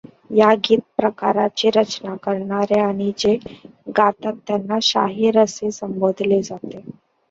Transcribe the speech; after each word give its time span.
या 0.31 0.53
गीत 0.65 0.79
प्रकाराची 0.97 1.69
रचना 1.75 2.15
करणारे 2.23 2.79
आणि 2.79 3.11
जे 3.17 3.35
गातात 3.97 4.33
त्यांना 4.47 4.79
शाहीर 4.83 5.39
असे 5.39 5.71
संबोधले 5.71 6.41
जाते. 6.43 6.81